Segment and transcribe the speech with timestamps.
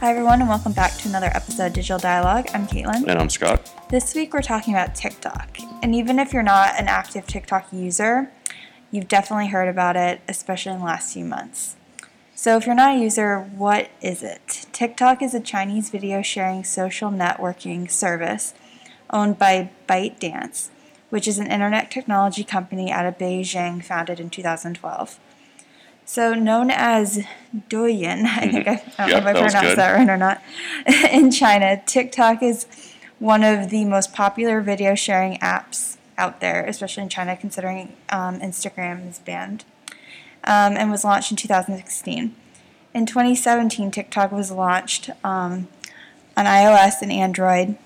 [0.00, 2.46] Hi, everyone, and welcome back to another episode of Digital Dialogue.
[2.54, 3.08] I'm Caitlin.
[3.08, 3.68] And I'm Scott.
[3.90, 5.58] This week, we're talking about TikTok.
[5.82, 8.30] And even if you're not an active TikTok user,
[8.92, 11.74] you've definitely heard about it, especially in the last few months.
[12.36, 14.66] So, if you're not a user, what is it?
[14.70, 18.54] TikTok is a Chinese video sharing social networking service
[19.10, 20.68] owned by ByteDance,
[21.10, 25.18] which is an internet technology company out of Beijing founded in 2012.
[26.08, 27.22] So, known as
[27.68, 30.42] Douyin, I think I, I don't Yep, know if I pronounced that right or not,
[31.12, 32.64] in China, TikTok is
[33.18, 38.40] one of the most popular video sharing apps out there, especially in China, considering um,
[38.40, 39.66] Instagram is banned,
[40.44, 42.34] um, and was launched in 2016.
[42.94, 45.68] In 2017, TikTok was launched um,
[46.38, 47.76] on iOS and Android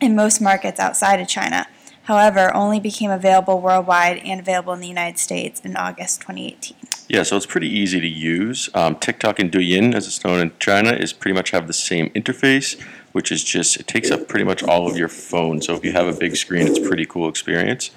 [0.00, 1.68] in most markets outside of China.
[2.10, 6.76] However, only became available worldwide and available in the United States in August 2018.
[7.08, 8.68] Yeah, so it's pretty easy to use.
[8.74, 12.10] Um, TikTok and Douyin, as it's known in China, is pretty much have the same
[12.10, 15.62] interface, which is just it takes up pretty much all of your phone.
[15.62, 17.92] So if you have a big screen, it's a pretty cool experience.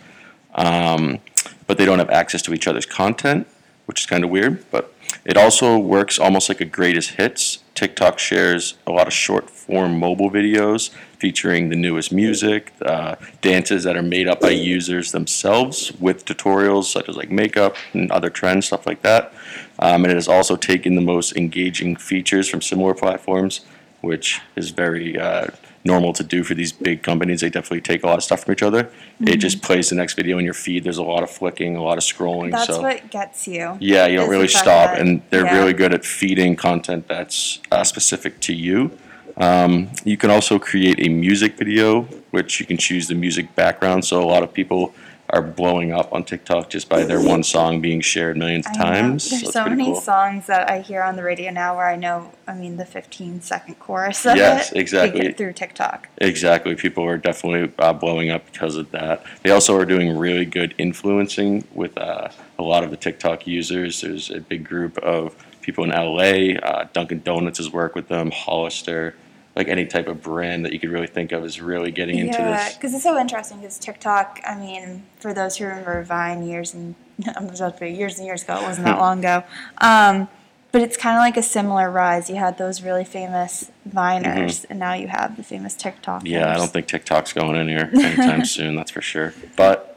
[0.53, 1.17] Um,
[1.65, 3.47] but they don't have access to each other's content,
[3.87, 4.63] which is kind of weird.
[4.69, 4.92] But
[5.25, 7.59] it also works almost like a greatest hits.
[7.75, 13.83] TikTok shares a lot of short form mobile videos featuring the newest music, uh, dances
[13.85, 18.29] that are made up by users themselves with tutorials such as like makeup and other
[18.29, 19.33] trends, stuff like that.
[19.79, 23.61] Um, and it has also taken the most engaging features from similar platforms,
[24.03, 25.47] which is very uh,
[25.85, 27.39] normal to do for these big companies.
[27.39, 28.91] They definitely take a lot of stuff from each other.
[29.21, 30.83] It just plays the next video in your feed.
[30.83, 32.51] There's a lot of flicking, a lot of scrolling.
[32.51, 33.77] That's so what gets you.
[33.79, 35.57] yeah, you don't really stop, that- and they're yeah.
[35.57, 38.91] really good at feeding content that's uh, specific to you.
[39.37, 44.05] Um, you can also create a music video, which you can choose the music background.
[44.05, 44.93] So a lot of people
[45.33, 49.31] are blowing up on TikTok just by their one song being shared millions of times.
[49.31, 49.95] There's it's so many cool.
[49.95, 53.41] songs that I hear on the radio now where I know, I mean, the 15
[53.41, 55.33] second chorus of Yes, it exactly.
[55.33, 56.07] through TikTok.
[56.19, 56.75] Exactly.
[56.75, 59.25] People are definitely uh, blowing up because of that.
[59.41, 62.29] They also are doing really good influencing with uh,
[62.59, 64.01] a lot of the TikTok users.
[64.01, 66.59] There's a big group of people in LA.
[66.61, 68.29] Uh, Dunkin' Donuts has worked with them.
[68.29, 69.15] Hollister,
[69.55, 72.39] like any type of brand that you could really think of, is really getting into
[72.39, 72.75] Yeah, this.
[72.75, 73.59] because it's so interesting.
[73.59, 76.95] Because TikTok, I mean, for those who remember Vine years and
[77.35, 79.43] I'm about to years and years ago, it wasn't that long ago.
[79.77, 80.27] Um,
[80.71, 82.31] but it's kind of like a similar rise.
[82.31, 86.21] You had those really famous Viners, and now you have the famous TikTokers.
[86.21, 86.25] Mm-hmm.
[86.27, 88.75] Yeah, I don't think TikTok's going in here anytime soon.
[88.75, 89.35] That's for sure.
[89.55, 89.95] But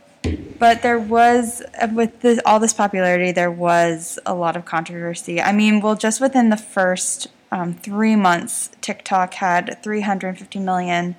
[0.58, 1.62] But there was,
[1.92, 5.40] with this, all this popularity, there was a lot of controversy.
[5.40, 11.16] I mean, well, just within the first um, three months, TikTok had 350 million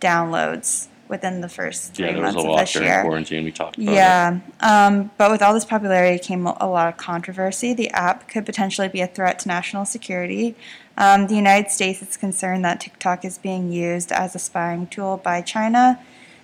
[0.00, 3.02] downloads within the first three yeah, there was months a of lot this during year.
[3.02, 3.44] quarantine.
[3.44, 3.76] We talked.
[3.78, 7.74] Yeah, um, but with all this popularity came a lot of controversy.
[7.74, 10.54] The app could potentially be a threat to national security.
[10.96, 15.16] Um, the United States is concerned that TikTok is being used as a spying tool
[15.16, 16.00] by China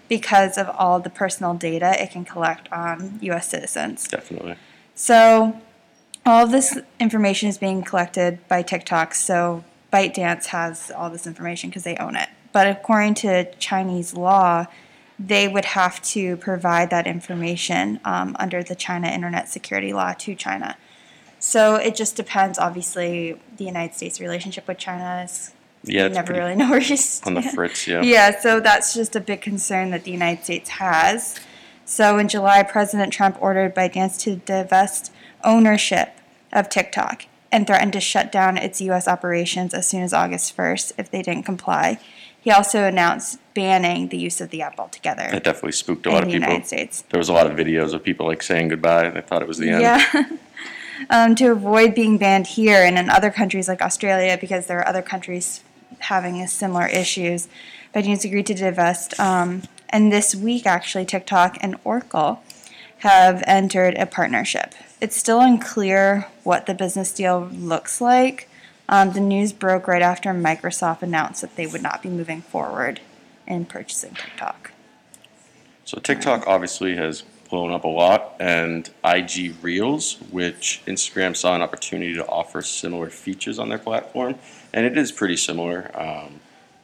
[0.09, 3.49] because of all the personal data it can collect on U.S.
[3.49, 4.09] citizens.
[4.09, 4.57] Definitely.
[4.95, 5.61] So,
[6.27, 9.15] all of this information is being collected by TikTok.
[9.15, 12.29] So, ByteDance has all this information because they own it.
[12.53, 14.67] But according to Chinese law,
[15.19, 20.35] they would have to provide that information um, under the China Internet Security Law to
[20.35, 20.77] China.
[21.39, 22.59] So it just depends.
[22.59, 25.53] Obviously, the United States' relationship with China is
[25.85, 27.87] Yeah, you never really know where you on the fritz.
[27.87, 28.03] Yeah.
[28.03, 31.39] Yeah, so that's just a big concern that the United States has.
[31.85, 35.13] So in July, President Trump ordered ByteDance to divest
[35.45, 36.16] ownership
[36.57, 39.07] of TikTok and threatened to shut down its U.S.
[39.07, 42.01] operations as soon as August 1st if they didn't comply.
[42.41, 46.23] He also announced banning the use of the app altogether That definitely spooked a lot
[46.23, 46.35] of people.
[46.35, 47.05] In the United States.
[47.11, 49.11] There was a lot of videos of people like saying goodbye.
[49.11, 49.83] They thought it was the end.
[49.83, 50.25] Yeah.
[51.11, 54.87] um, to avoid being banned here and in other countries like Australia, because there are
[54.87, 55.63] other countries
[55.99, 57.49] having similar issues,
[57.95, 59.19] ByteDance agreed to divest.
[59.19, 62.43] Um, and this week, actually, TikTok and Oracle
[62.99, 64.75] have entered a partnership.
[65.01, 68.49] It's still unclear what the business deal looks like.
[68.89, 73.01] Um, the news broke right after Microsoft announced that they would not be moving forward
[73.47, 74.73] in purchasing TikTok.
[75.85, 81.63] So TikTok obviously has blown up a lot, and IG Reels, which Instagram saw an
[81.63, 84.37] opportunity to offer similar features on their platform,
[84.73, 85.91] and it is pretty similar.
[85.95, 86.41] Um,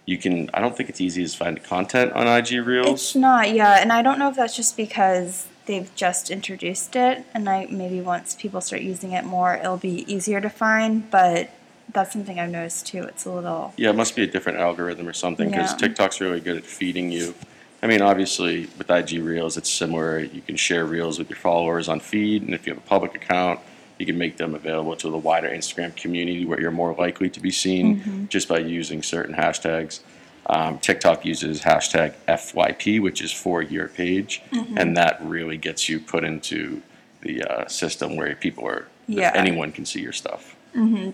[0.06, 3.02] you can, I don't think it's easy to find content on IG Reels.
[3.02, 7.24] It's not, yeah, and I don't know if that's just because they've just introduced it,
[7.34, 11.10] and I maybe once people start using it more, it'll be easier to find.
[11.10, 11.50] But
[11.92, 13.02] that's something I've noticed too.
[13.04, 15.78] It's a little, Yeah, it must be a different algorithm or something because Yeah.
[15.78, 17.34] TikTok's really good at feeding you.
[17.82, 20.20] I mean, obviously, with IG Reels, it's similar.
[20.20, 23.14] You can share Reels with your followers on feed, and if you have a public
[23.14, 23.60] account,
[23.98, 27.40] you can make them available to the wider Instagram community where you're more likely to
[27.40, 28.26] be seen mm-hmm.
[28.26, 30.00] just by using certain hashtags.
[30.46, 34.42] Um, TikTok uses hashtag FYP, which is for your page,
[34.76, 36.82] and that really gets you put into
[37.20, 39.30] the uh, system where people are Yeah.
[39.34, 40.56] anyone can see your stuff.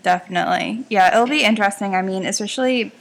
[0.02, 0.84] Definitely.
[0.88, 1.94] Yeah, it'll be interesting.
[1.94, 2.92] I mean, especially,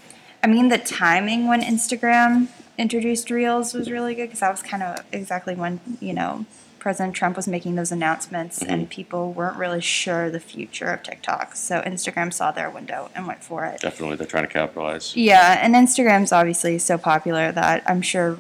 [0.44, 2.48] I mean, the timing when Instagram
[2.78, 6.46] introduced Reels was really good because that was kind of exactly when, you know,
[6.88, 11.54] President Trump was making those announcements and people weren't really sure the future of TikTok.
[11.54, 13.82] So Instagram saw their window and went for it.
[13.82, 15.14] Definitely, they're trying to capitalize.
[15.14, 18.38] Yeah, and Instagram's obviously so popular that I'm sure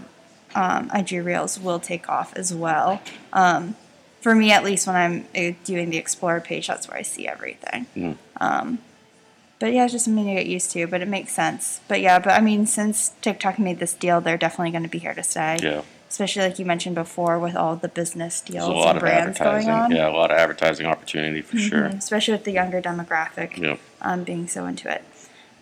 [0.56, 3.02] um, IG Reels will take off as well.
[3.34, 3.76] Um,
[4.22, 7.28] for me, at least, when I'm uh, doing the Explore page, that's where I see
[7.28, 7.88] everything.
[7.98, 8.16] Mhm.
[8.40, 8.80] Um,
[9.60, 11.82] but yeah, it's just something to get used to, but it makes sense.
[11.90, 15.00] But yeah, but I mean, since TikTok made this deal, they're definitely going to be
[15.00, 15.58] here to stay.
[15.62, 15.82] Yeah,
[16.18, 19.02] Especially like you mentioned before, with all the business there's deals a lot and of
[19.04, 19.92] brands going on.
[19.92, 21.90] Yeah, a lot of advertising opportunity for sure.
[21.90, 23.76] Mhm, Especially with the younger demographic Yeah.
[24.02, 25.04] um, being so into it.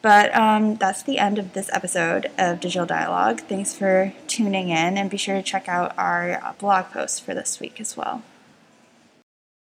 [0.01, 3.41] But um, that's the end of this episode of Digital Dialogue.
[3.49, 7.59] Thanks for tuning in, and be sure to check out our blog post for this
[7.59, 8.21] week as well.